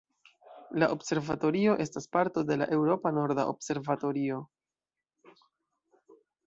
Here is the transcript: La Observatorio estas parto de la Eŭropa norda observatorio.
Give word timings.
La 0.83 0.87
Observatorio 0.93 1.75
estas 1.85 2.09
parto 2.17 2.45
de 2.47 2.57
la 2.63 2.69
Eŭropa 2.79 3.13
norda 3.19 3.47
observatorio. 3.53 4.43